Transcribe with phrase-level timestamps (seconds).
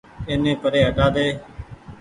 [0.27, 1.27] اي ني پري هٽآ ۮي۔